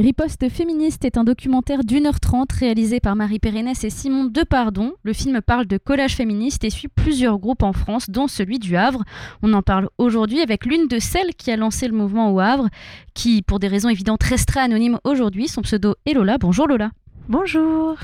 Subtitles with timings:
[0.00, 4.94] Riposte féministe est un documentaire d'une heure trente réalisé par Marie Pérenès et Simon Depardon.
[5.02, 8.78] Le film parle de collage féministe et suit plusieurs groupes en France, dont celui du
[8.78, 9.04] Havre.
[9.42, 12.70] On en parle aujourd'hui avec l'une de celles qui a lancé le mouvement au Havre,
[13.12, 15.48] qui, pour des raisons évidentes, restera anonyme aujourd'hui.
[15.48, 16.38] Son pseudo est Lola.
[16.38, 16.92] Bonjour Lola.
[17.28, 17.96] Bonjour.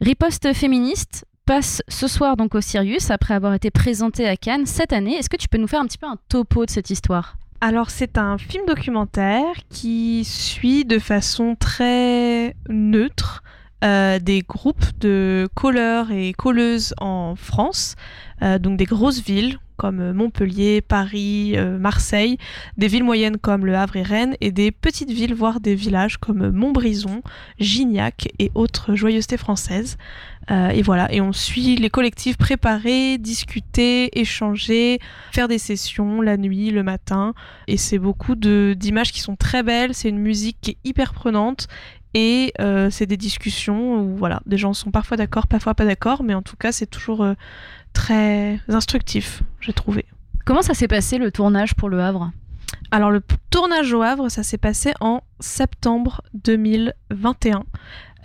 [0.00, 4.92] Riposte féministe passe ce soir donc au Sirius après avoir été présenté à Cannes cette
[4.92, 5.14] année.
[5.14, 7.39] Est-ce que tu peux nous faire un petit peu un topo de cette histoire?
[7.60, 13.42] Alors c'est un film documentaire qui suit de façon très neutre
[13.84, 17.96] euh, des groupes de colleurs et colleuses en France,
[18.42, 22.36] euh, donc des grosses villes comme Montpellier, Paris, euh, Marseille,
[22.76, 26.18] des villes moyennes comme Le Havre et Rennes, et des petites villes, voire des villages
[26.18, 27.22] comme Montbrison,
[27.58, 29.96] Gignac et autres joyeusetés françaises.
[30.50, 34.98] Euh, et voilà, et on suit les collectifs préparer, discuter, échanger,
[35.32, 37.34] faire des sessions la nuit, le matin,
[37.68, 41.68] et c'est beaucoup d'images qui sont très belles, c'est une musique qui est hyper prenante,
[42.14, 46.24] et euh, c'est des discussions où voilà, des gens sont parfois d'accord, parfois pas d'accord,
[46.24, 47.24] mais en tout cas c'est toujours
[47.92, 50.04] très instructif, j'ai trouvé.
[50.44, 52.32] Comment ça s'est passé le tournage pour Le Havre?
[52.90, 57.64] Alors le tournage au Havre, ça s'est passé en septembre 2021.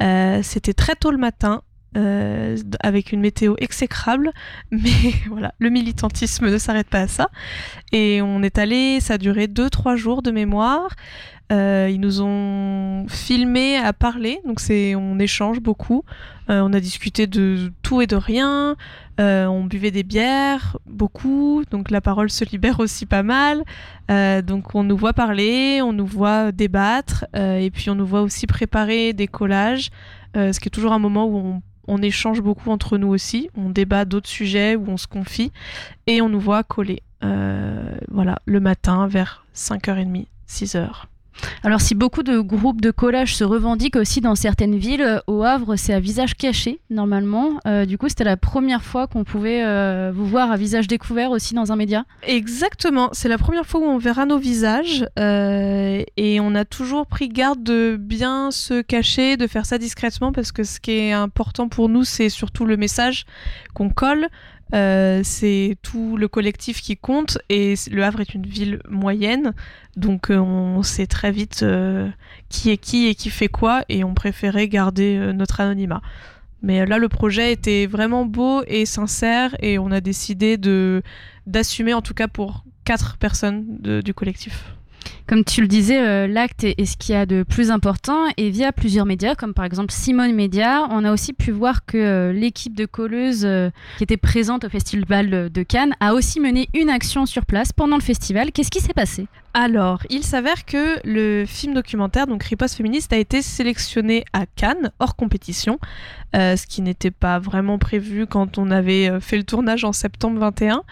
[0.02, 1.62] Euh, c'était très tôt le matin,
[1.96, 4.34] euh, avec une météo exécrable,
[4.72, 7.30] mais voilà, le militantisme ne s'arrête pas à ça.
[7.94, 10.90] Et on est allé, ça a duré 2-3 jours de mémoire.
[11.54, 16.04] Euh, ils nous ont filmé à parler, donc c'est on échange beaucoup.
[16.50, 18.76] Euh, on a discuté de tout et de rien.
[19.18, 23.64] On buvait des bières, beaucoup, donc la parole se libère aussi pas mal.
[24.44, 28.48] donc on nous voit parler, on nous voit débattre, et puis on nous voit aussi
[28.48, 29.92] préparer des collages,
[30.36, 33.50] ce qui est toujours un moment où on, on échange beaucoup entre nous aussi.
[33.56, 35.52] On débat d'autres sujets, où on se confie,
[36.08, 37.02] et on nous voit coller.
[37.22, 41.06] voilà, le matin vers 5h30, 6h.
[41.64, 45.44] Alors si beaucoup de groupes de collage se revendiquent aussi dans certaines villes, euh, au
[45.44, 47.60] Havre c'est à visage caché normalement.
[47.68, 51.32] Euh, du coup c'était la première fois qu'on pouvait euh, vous voir à visage découvert
[51.32, 52.06] aussi dans un média.
[52.24, 57.30] Exactement, c'est la première fois où on verra nos visages et on a toujours pris
[57.30, 61.68] garde de bien se cacher, de faire ça discrètement parce que ce qui est important
[61.68, 63.26] pour nous c'est surtout le message
[63.74, 64.28] qu'on colle.
[64.74, 69.54] Euh, c'est tout le collectif qui compte et Le Havre est une ville moyenne,
[69.96, 72.10] donc euh, on sait très vite euh,
[72.50, 76.02] qui est qui et qui fait quoi et on préférait garder notre anonymat.
[76.64, 80.58] Mais là, le projet était vraiment beau et sincère et on a décidé
[81.46, 84.76] d'assumer, en tout cas pour quatre personnes du collectif.
[85.28, 88.52] Comme tu le disais, euh, l'acte est, ce qu'il y a de plus important et
[88.52, 92.32] via plusieurs médias, comme par exemple Simone Média, on a aussi pu voir que euh,
[92.32, 96.92] l'équipe de colleuses euh, qui était présente au Festival de Cannes a aussi mené une
[96.92, 98.52] action sur place pendant le festival.
[98.52, 99.26] Qu'est-ce qui s'est passé?
[99.56, 104.92] Alors, il s'avère que le film documentaire, donc Riposte féministe, a été sélectionné à Cannes,
[105.00, 105.80] hors compétition,
[106.34, 110.84] ce qui n'était pas vraiment prévu quand on avait fait le tournage en septembre 21.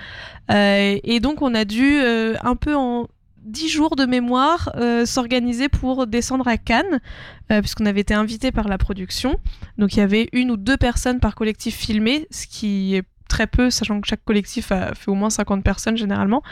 [1.03, 3.09] et donc, on a dû un peu en
[3.43, 6.99] dix jours de mémoire euh, s'organiser pour descendre à Cannes,
[7.51, 9.39] euh, puisqu'on avait été invité par la production.
[9.77, 13.47] Donc il y avait une ou deux personnes par collectif filmé, ce qui est très
[13.47, 16.43] peu, sachant que chaque collectif a fait au moins 50 personnes généralement.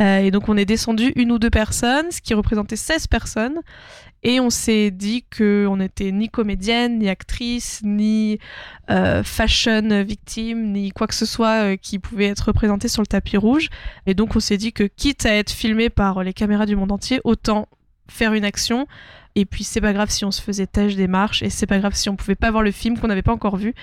[0.00, 3.60] Euh, et donc on est descendu une ou deux personnes, ce qui représentait 16 personnes.
[4.22, 8.38] Et on s'est dit qu'on n'était ni comédienne, ni actrice, ni
[8.90, 13.06] euh, fashion victime, ni quoi que ce soit euh, qui pouvait être représenté sur le
[13.06, 13.68] tapis rouge.
[14.06, 16.92] Et donc on s'est dit que quitte à être filmé par les caméras du monde
[16.92, 17.68] entier, autant
[18.10, 18.86] faire une action
[19.36, 21.78] et puis c'est pas grave si on se faisait tâche des marches et c'est pas
[21.78, 23.74] grave si on pouvait pas voir le film qu'on n'avait pas encore vu.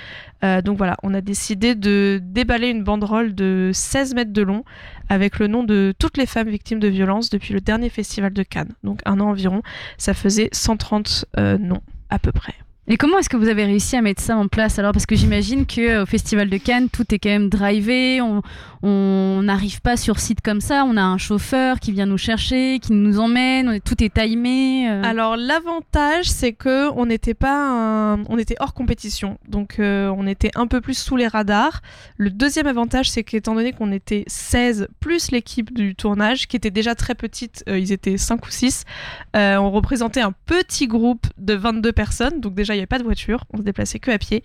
[0.44, 4.66] Euh, donc voilà, on a décidé de déballer une banderole de 16 mètres de long
[5.10, 8.44] avec le nom de toutes les femmes victimes de violences depuis le dernier festival de
[8.44, 8.74] Cannes.
[8.84, 9.62] Donc un an environ,
[9.98, 12.54] ça faisait 130 euh, noms à peu près.
[12.90, 14.94] Et comment est-ce que vous avez réussi à mettre ça en place alors?
[14.94, 19.82] Parce que j'imagine qu'au euh, Festival de Cannes, tout est quand même drivé, on n'arrive
[19.82, 23.20] pas sur site comme ça, on a un chauffeur qui vient nous chercher, qui nous
[23.20, 24.90] emmène, tout est timé.
[24.90, 25.02] Euh.
[25.04, 30.52] Alors l'avantage, c'est que on n'était pas, on était hors compétition, donc euh, on était
[30.56, 31.82] un peu plus sous les radars.
[32.16, 36.72] Le deuxième avantage, c'est qu'étant donné qu'on était 16 plus l'équipe du tournage, qui était
[36.72, 38.86] déjà très petite, ils étaient 5 ou 6,
[39.34, 43.44] on représentait un petit groupe de 22 personnes, donc déjà n'y avait pas de voiture,
[43.54, 44.44] on se déplaçait que à pied.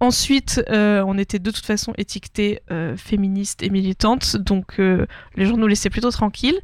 [0.00, 5.06] Ensuite, euh, on était de toute façon étiqueté euh, féministe et militante, donc euh,
[5.36, 6.60] les gens nous laissaient plutôt tranquilles.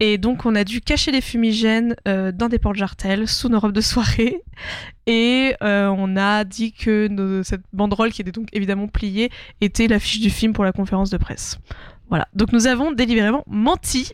[0.00, 3.80] Et donc, on a dû cacher les fumigènes dans des portes-jartelles sous nos robes de
[3.80, 4.42] soirée.
[5.06, 10.30] Et on a dit que cette banderole, qui était donc évidemment pliée, était l'affiche du
[10.30, 11.60] film pour la conférence de presse.
[12.08, 12.26] Voilà.
[12.34, 14.10] Donc, nous avons délibérément menti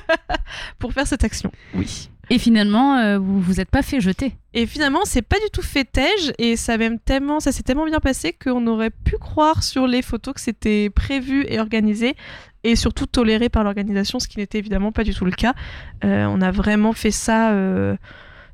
[0.78, 1.50] pour faire cette action.
[1.72, 2.10] Oui.
[2.30, 4.36] Et finalement, euh, vous vous êtes pas fait jeter.
[4.54, 7.86] Et finalement, c'est pas du tout fait tège et ça même tellement, ça s'est tellement
[7.86, 12.14] bien passé qu'on aurait pu croire sur les photos que c'était prévu et organisé
[12.62, 15.54] et surtout toléré par l'organisation, ce qui n'était évidemment pas du tout le cas.
[16.04, 17.96] Euh, on a vraiment fait ça euh,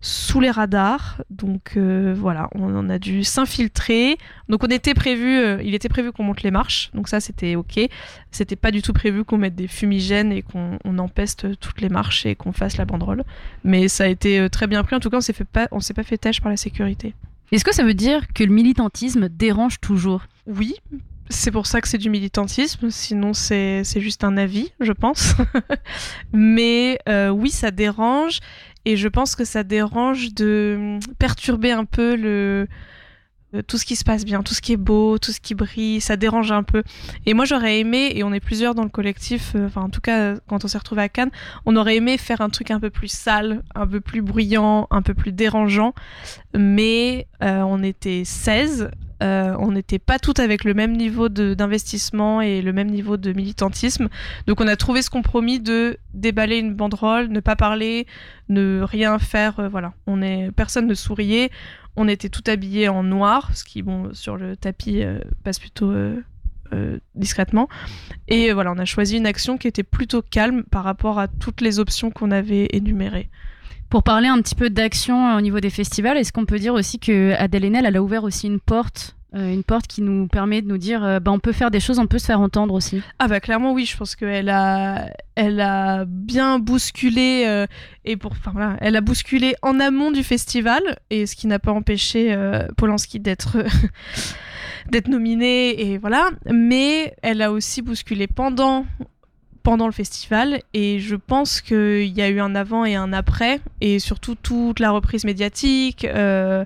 [0.02, 4.16] sous les radars, donc euh, voilà, on, on a dû s'infiltrer.
[4.48, 7.54] Donc on était prévu, euh, il était prévu qu'on monte les marches, donc ça c'était
[7.54, 7.80] ok.
[8.30, 11.90] C'était pas du tout prévu qu'on mette des fumigènes et qu'on on empeste toutes les
[11.90, 13.24] marches et qu'on fasse la banderole.
[13.62, 14.96] Mais ça a été euh, très bien pris.
[14.96, 17.14] En tout cas, on s'est fait pas, on s'est pas fait tâche par la sécurité.
[17.52, 20.22] Est-ce que ça veut dire que le militantisme dérange toujours?
[20.46, 20.76] Oui,
[21.30, 25.34] c'est pour ça que c'est du militantisme, sinon c'est c'est juste un avis, je pense.
[26.32, 28.40] Mais euh, oui, ça dérange,
[28.84, 32.66] et je pense que ça dérange de hum, perturber un peu euh,
[33.66, 36.00] tout ce qui se passe bien, tout ce qui est beau, tout ce qui brille,
[36.00, 36.82] ça dérange un peu.
[37.26, 40.00] Et moi j'aurais aimé, et on est plusieurs dans le collectif, euh, enfin en tout
[40.00, 41.30] cas quand on s'est retrouvé à Cannes,
[41.66, 45.02] on aurait aimé faire un truc un peu plus sale, un peu plus bruyant, un
[45.02, 45.94] peu plus dérangeant,
[46.54, 48.90] mais euh, on était 16,
[49.22, 53.32] euh, on n'était pas toutes avec le même niveau d'investissement et le même niveau de
[53.32, 54.08] militantisme.
[54.46, 58.06] Donc on a trouvé ce compromis de déballer une banderole, ne pas parler,
[58.48, 59.60] ne rien faire.
[59.60, 61.50] euh, voilà, on est personne ne souriait.
[61.96, 65.92] On était tout habillés en noir, ce qui bon sur le tapis euh, passe plutôt
[67.16, 67.68] discrètement.
[68.28, 71.60] Et voilà, on a choisi une action qui était plutôt calme par rapport à toutes
[71.62, 73.28] les options qu'on avait énumérées.
[73.90, 76.74] Pour parler un petit peu d'action euh, au niveau des festivals, est-ce qu'on peut dire
[76.74, 80.60] aussi que Adèle elle a ouvert aussi une porte, euh, une porte qui nous permet
[80.60, 82.74] de nous dire, euh, bah, on peut faire des choses, on peut se faire entendre
[82.74, 83.00] aussi?
[83.18, 85.06] Ah bah clairement oui, je pense qu'elle a,
[85.36, 87.66] elle a bien bousculé euh,
[88.04, 91.60] et pour, enfin voilà, elle a bousculé en amont du festival et ce qui n'a
[91.60, 92.36] pas empêché
[92.76, 93.58] Polanski d'être
[94.90, 98.84] d'être nominé et voilà, mais elle a aussi bousculé pendant
[99.62, 103.60] pendant le festival et je pense qu'il y a eu un avant et un après
[103.80, 106.04] et surtout toute la reprise médiatique.
[106.04, 106.64] euh,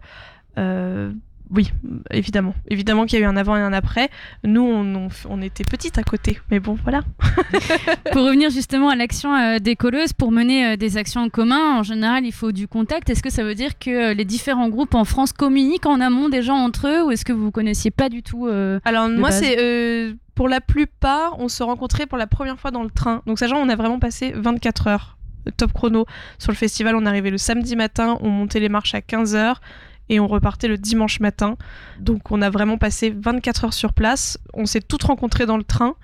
[0.58, 1.12] euh,
[1.50, 1.70] oui,
[2.10, 2.54] évidemment.
[2.68, 4.08] Évidemment qu'il y a eu un avant et un après.
[4.44, 6.40] Nous, on, on, on était petites à côté.
[6.50, 7.02] Mais bon, voilà.
[8.12, 11.78] pour revenir justement à l'action euh, des colleuses, pour mener euh, des actions en commun,
[11.78, 13.10] en général, il faut du contact.
[13.10, 16.30] Est-ce que ça veut dire que euh, les différents groupes en France communiquent en amont
[16.30, 20.14] déjà entre eux ou est-ce que vous connaissiez pas du tout euh, Alors, moi, c'est.
[20.34, 23.22] pour la plupart, on se rencontrait pour la première fois dans le train.
[23.26, 25.18] Donc, sachant, on a vraiment passé 24 heures
[25.58, 26.06] top chrono
[26.38, 26.96] sur le festival.
[26.96, 29.60] On arrivait le samedi matin, on montait les marches à 15 heures
[30.08, 31.56] et on repartait le dimanche matin.
[31.98, 34.38] Donc, on a vraiment passé 24 heures sur place.
[34.52, 35.94] On s'est toutes rencontrées dans le train.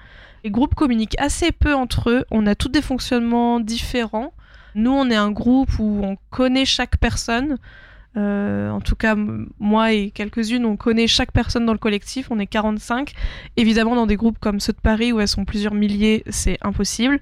[0.44, 2.24] Les groupes communiquent assez peu entre eux.
[2.30, 4.32] On a tous des fonctionnements différents.
[4.74, 7.58] Nous, on est un groupe où on connaît chaque personne.
[8.16, 9.14] Euh, en tout cas,
[9.58, 12.28] moi et quelques-unes, on connaît chaque personne dans le collectif.
[12.30, 13.12] On est 45.
[13.56, 17.20] Évidemment, dans des groupes comme ceux de Paris où elles sont plusieurs milliers, c'est impossible.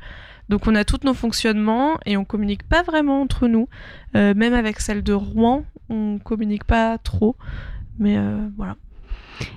[0.49, 3.69] Donc, on a tous nos fonctionnements et on communique pas vraiment entre nous.
[4.17, 7.37] Euh, même avec celle de Rouen, on communique pas trop.
[7.99, 8.77] Mais euh, voilà.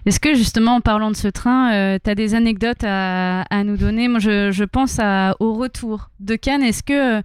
[0.06, 3.78] Est-ce que justement en parlant de ce train, tu as des anecdotes à, à nous
[3.78, 4.07] donner?
[4.07, 6.62] Moi je, je pense à- au retour de Cannes.
[6.63, 7.18] Est-ce que...
[7.18, 7.22] euh,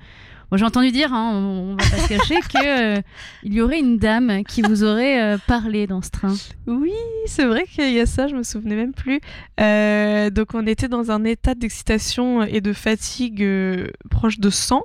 [0.55, 2.37] J'ai entendu dire, hein, on, on va pas se cacher,
[3.43, 6.35] qu'il y aurait une dame qui vous aurait euh, parlé dans ce train.
[6.67, 6.93] Oui,
[7.27, 9.21] c'est vrai qu'il y a ça, je me souvenais même plus.
[9.61, 14.83] Euh, donc on était dans un état d'excitation et de fatigue euh, proche de 100.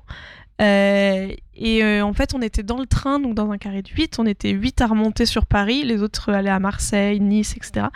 [0.62, 3.90] Euh, et euh, en fait, on était dans le train, donc dans un carré de
[3.90, 4.20] 8.
[4.20, 7.88] On était 8 à remonter sur Paris, les autres allaient à Marseille, Nice, etc.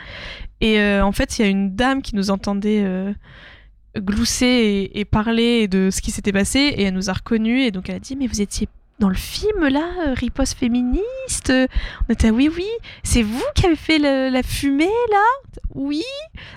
[0.61, 2.85] Et euh, en fait, il y a une dame qui nous entendait
[3.97, 7.71] glousser et, et parler de ce qui s'était passé, et elle nous a reconnus, et
[7.71, 8.67] donc elle a dit Mais vous étiez
[8.99, 11.51] dans le film là, euh, Riposte féministe
[12.07, 12.67] On était Oui, oui,
[13.03, 15.45] c'est vous qui avez fait la fumée là?
[15.73, 16.03] Oui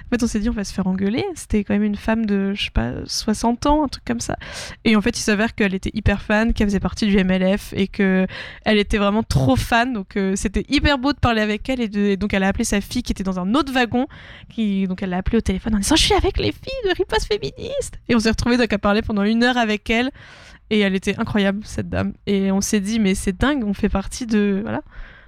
[0.06, 1.24] En fait, on s'est dit On va se faire engueuler.
[1.34, 4.36] C'était quand même une femme de, je sais pas, 60 ans, un truc comme ça.
[4.84, 7.88] Et en fait, il s'avère qu'elle était hyper fan, qu'elle faisait partie du MLF et
[7.88, 8.26] que
[8.64, 9.92] elle était vraiment trop fan.
[9.92, 11.80] Donc, euh, c'était hyper beau de parler avec elle.
[11.80, 14.06] Et donc, elle a appelé sa fille qui était dans un autre wagon.
[14.48, 16.94] Qui, donc, elle l'a appelée au téléphone en disant Je suis avec les filles de
[16.96, 17.98] Riposte féministe.
[18.08, 20.10] Et on s'est retrouvés donc à parler pendant une heure avec elle.
[20.70, 22.14] Et elle était incroyable, cette dame.
[22.26, 24.60] Et on s'est dit, mais c'est dingue, on fait partie de.
[24.62, 24.82] Voilà.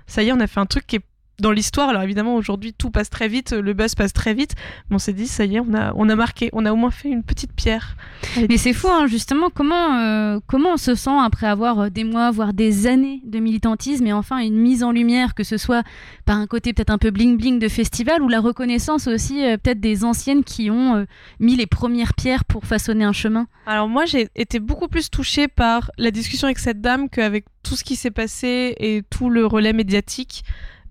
[0.06, 1.04] Ça y est, on a fait un truc qui est
[1.40, 1.88] dans l'histoire.
[1.88, 4.54] Alors évidemment, aujourd'hui, tout passe très vite, le buzz passe très vite.
[4.88, 6.50] Mais on s'est dit, ça y est, on a, on a marqué.
[6.52, 7.96] On a au moins fait une petite pierre.
[8.48, 12.04] Mais c'est fou, hein, justement, comment, euh, comment on se sent après avoir euh, des
[12.04, 15.82] mois, voire des années de militantisme et enfin une mise en lumière, que ce soit
[16.24, 19.80] par un côté peut-être un peu bling-bling de festival ou la reconnaissance aussi euh, peut-être
[19.80, 21.04] des anciennes qui ont euh,
[21.38, 23.46] mis les premières pierres pour façonner un chemin?
[23.66, 27.76] Alors moi, j'ai été beaucoup plus touchée par la discussion avec cette dame qu'avec tout
[27.76, 30.44] ce qui s'est passé et tout le relais médiatique.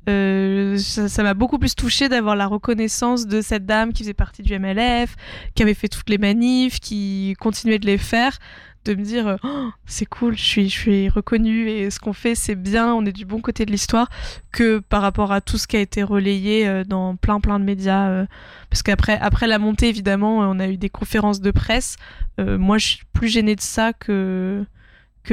[0.10, 4.42] Euh, ça m'a beaucoup plus touchée d'avoir la reconnaissance de cette dame qui faisait partie
[4.42, 5.16] du MLF,
[5.56, 8.38] qui avait fait toutes les manifs, qui continuait de les faire,
[8.86, 12.94] de me dire oh, c'est cool, je suis, reconnue et ce qu'on fait c'est bien,
[12.94, 14.10] on est du bon côté de l'histoire,
[14.52, 17.66] que par rapport à tout ce qui a été relayé euh, dans plein plein de
[17.66, 18.10] médias.
[18.10, 18.26] Euh,
[18.70, 21.98] parce qu'après après la montée, évidemment, on a eu des conférences de presse.
[22.38, 24.66] moi, je suis plus gênée de ça que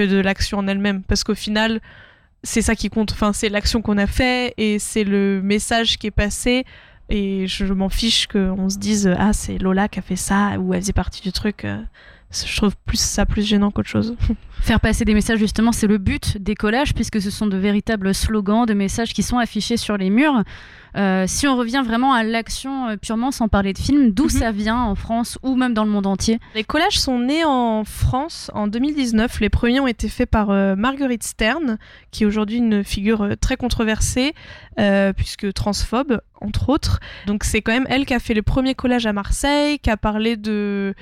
[0.04, 1.02] de l'action en elle-même.
[1.02, 1.80] Parce qu'au final,
[2.46, 3.12] c'est ça qui compte.
[3.12, 6.64] Enfin, c'est l'action qu'on a fait et c'est le message qui est passé.
[7.08, 10.74] Et je m'en fiche qu'on se dise ah c'est Lola qui a fait ça ou
[10.74, 11.66] elle faisait partie du truc.
[12.44, 14.16] Je trouve plus ça plus gênant qu'autre chose.
[14.60, 18.14] Faire passer des messages justement c'est le but des collages puisque ce sont de véritables
[18.14, 20.42] slogans, de messages qui sont affichés sur les murs.
[20.96, 24.30] Euh, si on revient vraiment à l'action euh, purement sans parler de film, d'où mhm.
[24.30, 26.40] ça vient en France ou même dans le monde entier?
[26.54, 29.40] Les collages sont nés en France en 2019.
[29.40, 31.76] Les premiers ont été faits par euh, Marguerite Stern,
[32.12, 34.34] qui est aujourd'hui une figure très controversée,
[35.16, 37.00] puisque transphobe, entre autres.
[37.26, 39.96] Donc c'est quand même elle qui a fait le premier collage à Marseille, qui a
[39.96, 40.94] parlé de,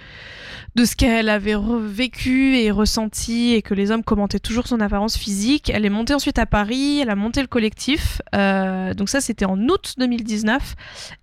[0.74, 5.16] de ce qu'elle avait vécu et ressenti et que les hommes commentaient toujours son apparence
[5.16, 5.70] physique.
[5.70, 8.20] Elle est montée ensuite à Paris, elle a monté le collectif.
[8.32, 10.74] donc ça c'était en août 2019.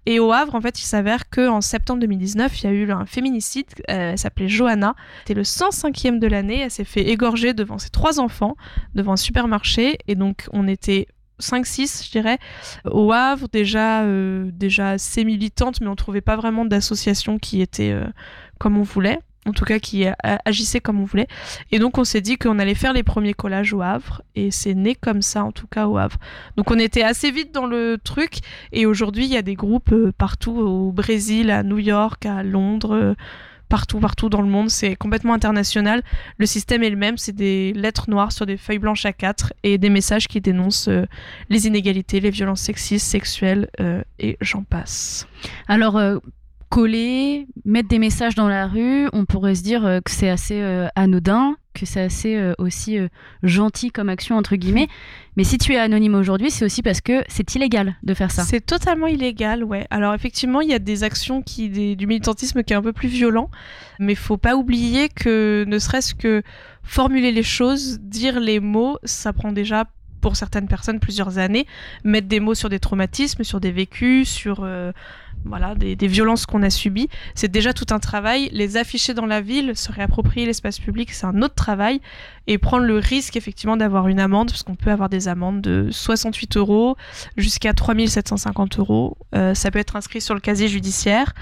[0.05, 3.05] Et au Havre, en fait, il s'avère qu'en septembre 2019, il y a eu un
[3.05, 3.67] féminicide.
[3.89, 4.95] Euh, elle s'appelait Johanna.
[5.19, 6.61] C'était le 105e de l'année.
[6.61, 8.55] Elle s'est fait égorger devant ses trois enfants,
[8.95, 9.97] devant un supermarché.
[10.07, 11.07] Et donc, on était
[11.41, 12.37] 5-6, je dirais,
[12.85, 17.91] au Havre, déjà, euh, déjà assez militante, mais on trouvait pas vraiment d'association qui était
[17.91, 18.05] euh,
[18.59, 20.05] comme on voulait en tout cas qui
[20.45, 21.27] agissait comme on voulait.
[21.71, 24.75] Et donc on s'est dit qu'on allait faire les premiers collages au Havre, et c'est
[24.75, 26.17] né comme ça en tout cas au Havre.
[26.57, 28.39] Donc on était assez vite dans le truc,
[28.71, 32.43] et aujourd'hui il y a des groupes euh, partout au Brésil, à New York, à
[32.43, 33.15] Londres.
[33.71, 36.03] Euh, partout, partout dans le monde, c'est complètement international.
[36.37, 39.53] Le système est le même, c'est des lettres noires sur des feuilles blanches à quatre
[39.63, 41.05] et des messages qui dénoncent euh,
[41.49, 43.69] les inégalités, les violences sexistes, sexuelles
[44.19, 45.27] et j'en passe.
[45.67, 45.99] Alors,
[46.71, 50.61] coller, mettre des messages dans la rue, on pourrait se dire euh, que c'est assez
[50.61, 52.97] euh, anodin, que c'est assez euh, aussi
[53.43, 54.87] gentil comme action entre guillemets.
[55.37, 58.43] Mais si tu es anonyme aujourd'hui, c'est aussi parce que c'est illégal de faire ça.
[58.43, 59.87] C'est totalement illégal, ouais.
[59.89, 63.07] Alors effectivement, il y a des actions qui, du militantisme qui est un peu plus
[63.07, 63.49] violent,
[63.99, 66.43] mais il faut pas oublier que ne serait-ce que
[66.83, 69.85] formuler les choses, dire les mots, ça prend déjà
[70.21, 71.65] pour certaines personnes plusieurs années,
[72.03, 74.65] mettre des mots sur des traumatismes, sur des vécus, sur
[75.45, 77.09] voilà, des, violences qu'on a subies.
[77.35, 78.49] C'est déjà tout un travail.
[78.51, 82.01] Les afficher dans la ville, se réapproprier l'espace public, c'est un autre travail.
[82.47, 85.89] Et prendre le risque, effectivement, d'avoir une amende, parce qu'on peut avoir des amendes de
[85.91, 86.95] 68 euros
[87.37, 89.17] jusqu'à 3750 euros.
[89.35, 91.33] Euh, ça peut être inscrit sur le casier judiciaire.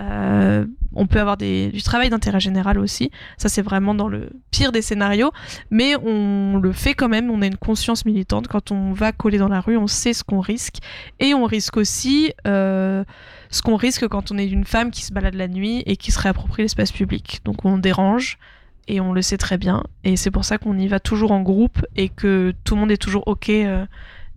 [0.00, 3.10] Euh, on peut avoir du travail d'intérêt général aussi.
[3.36, 5.30] Ça, c'est vraiment dans le pire des scénarios.
[5.70, 7.30] Mais on le fait quand même.
[7.30, 8.48] On a une conscience militante.
[8.48, 10.78] Quand on va coller dans la rue, on sait ce qu'on risque.
[11.20, 13.04] Et on risque aussi euh,
[13.50, 16.10] ce qu'on risque quand on est une femme qui se balade la nuit et qui
[16.10, 17.40] se réapproprie l'espace public.
[17.44, 18.38] Donc on dérange.
[18.88, 19.84] Et on le sait très bien.
[20.02, 22.90] Et c'est pour ça qu'on y va toujours en groupe et que tout le monde
[22.90, 23.86] est toujours OK euh,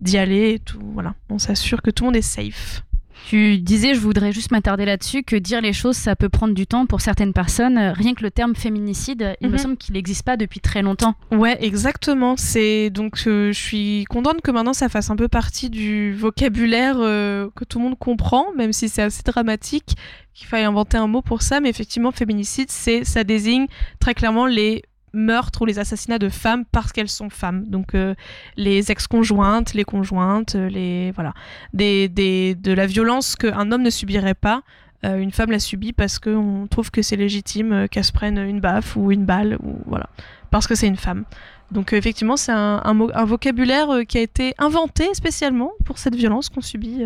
[0.00, 0.50] d'y aller.
[0.50, 1.14] Et tout, voilà.
[1.28, 2.84] On s'assure que tout le monde est safe.
[3.28, 6.66] Tu disais, je voudrais juste m'attarder là-dessus, que dire les choses, ça peut prendre du
[6.66, 7.78] temps pour certaines personnes.
[7.78, 9.58] Rien que le terme féminicide, il me mhm.
[9.58, 11.14] semble qu'il n'existe pas depuis très longtemps.
[11.32, 12.36] Ouais, exactement.
[12.36, 16.96] C'est donc euh, je suis contente que maintenant ça fasse un peu partie du vocabulaire
[16.98, 19.96] euh, que tout le monde comprend, même si c'est assez dramatique
[20.34, 21.60] qu'il faille inventer un mot pour ça.
[21.60, 23.66] Mais effectivement, féminicide, c'est ça désigne
[24.00, 24.82] très clairement les
[25.14, 27.64] meurtres ou les assassinats de femmes parce qu'elles sont femmes.
[27.66, 28.14] Donc euh,
[28.56, 31.32] les ex-conjointes, les conjointes, euh, les voilà,
[31.72, 34.62] des, des, de la violence qu'un homme ne subirait pas.
[35.04, 38.60] Euh, une femme la subit parce qu'on trouve que c'est légitime qu'elle se prenne une
[38.60, 40.08] baffe ou une balle ou voilà
[40.50, 41.24] parce que c'est une femme.
[41.70, 46.48] Donc effectivement c'est un, un, un, vocabulaire qui a été inventé spécialement pour cette violence
[46.48, 47.02] qu'on subit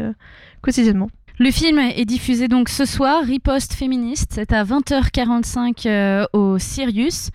[0.60, 1.08] quotidiennement.
[1.38, 7.30] Le film est diffusé donc ce soir, Riposte féministe, c'est à 20h45 au Sirius.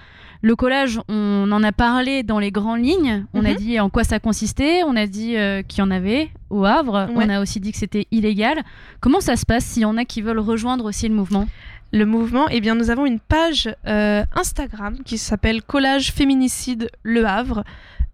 [0.46, 3.26] Le collage, on en a parlé dans les grandes lignes.
[3.34, 3.56] On a mhm.
[3.56, 4.84] dit en quoi ça consistait.
[4.84, 7.08] On a dit euh, qu'il y en avait au Havre.
[7.16, 8.62] On a aussi dit que c'était illégal.
[9.00, 11.48] Comment ça se passe s'il y en a qui veulent rejoindre aussi le mouvement?
[11.94, 17.26] Le mouvement, eh bien, nous avons une page euh, Instagram qui s'appelle Collage Féminicide Le
[17.26, 17.64] Havre.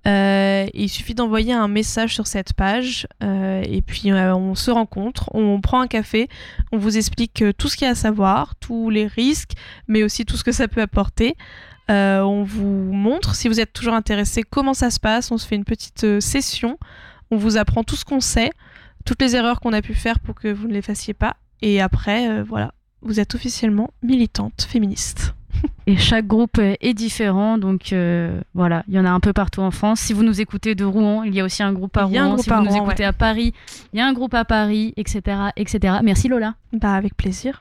[0.10, 5.62] Euh, il suffit d'envoyer un message sur cette page et puis on se rencontre, on
[5.62, 6.28] prend un café,
[6.72, 9.54] on vous explique tout ce qu'il y a à savoir, tous les risques,
[9.88, 11.36] mais aussi tout ce que ça peut apporter.
[11.90, 15.32] Euh, on vous montre, si vous êtes toujours intéressé, comment ça se passe.
[15.32, 16.78] On se fait une petite euh, session.
[17.32, 18.52] On vous apprend tout ce qu'on sait,
[19.06, 21.38] toutes les erreurs qu'on a pu faire pour que vous ne les fassiez pas.
[21.62, 25.34] Et après, euh, voilà, vous êtes officiellement militante féministe.
[25.88, 27.94] Et chaque groupe est différent, donc
[28.54, 30.00] voilà, il y en a un peu partout en France.
[30.00, 32.38] Si vous nous écoutez de Rouen, il y a aussi un groupe à Rouen.
[32.38, 33.54] si vous nous écoutez à Paris,
[33.94, 35.22] il y a un groupe à Paris, etc.,
[35.56, 35.96] etc.
[36.04, 36.56] Merci Lola.
[36.74, 37.60] Bah avec plaisir.